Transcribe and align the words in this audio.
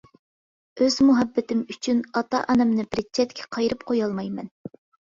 ئۆز 0.85 0.97
مۇھەببىتىم 1.09 1.61
ئۈچۈن، 1.75 2.01
ئاتا-ئانامنى 2.17 2.89
بىر 2.97 3.05
چەتكە 3.21 3.51
قايرىپ 3.59 3.89
قويالمايمەن. 3.93 4.55